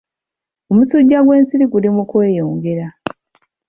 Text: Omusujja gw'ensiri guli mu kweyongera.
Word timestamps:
Omusujja 0.71 1.19
gw'ensiri 1.25 1.65
guli 1.71 1.89
mu 1.95 2.03
kweyongera. 2.09 2.87